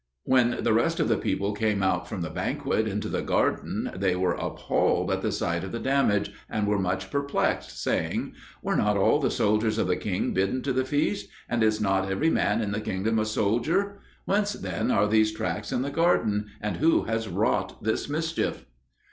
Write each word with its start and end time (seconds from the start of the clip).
When 0.23 0.63
the 0.63 0.73
rest 0.73 0.99
of 0.99 1.09
the 1.09 1.17
people 1.19 1.53
came 1.53 1.83
out 1.83 2.07
from 2.07 2.21
the 2.21 2.31
banquet 2.31 2.87
into 2.87 3.07
the 3.07 3.21
garden, 3.21 3.91
they 3.95 4.15
were 4.15 4.33
appalled 4.33 5.11
at 5.11 5.21
the 5.21 5.31
sight 5.31 5.63
of 5.63 5.71
the 5.71 5.77
damage, 5.77 6.31
and 6.49 6.65
were 6.65 6.79
much 6.79 7.11
perplexed, 7.11 7.79
saying, 7.83 8.33
"Were 8.63 8.75
not 8.75 8.97
all 8.97 9.19
the 9.19 9.29
soldiers 9.29 9.77
of 9.77 9.85
the 9.85 9.95
king 9.95 10.33
bidden 10.33 10.63
to 10.63 10.73
the 10.73 10.85
feast? 10.85 11.29
and 11.47 11.61
is 11.61 11.79
not 11.79 12.09
every 12.11 12.31
man 12.31 12.61
in 12.63 12.71
the 12.71 12.81
kingdom 12.81 13.19
a 13.19 13.25
soldier? 13.25 13.99
Whence 14.25 14.53
then 14.53 14.89
are 14.89 15.05
these 15.07 15.31
tracks 15.33 15.71
in 15.71 15.83
the 15.83 15.91
garden, 15.91 16.47
and 16.59 16.77
who 16.77 17.03
has 17.03 17.27
wrought 17.27 17.83
this 17.83 18.09
mischief?" 18.09 18.65